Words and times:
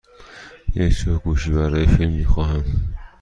یک 0.75 0.93
جفت 0.93 1.23
گوشی 1.23 1.51
برای 1.51 1.87
فیلم 1.87 2.11
می 2.11 2.25
خواهم. 2.25 2.63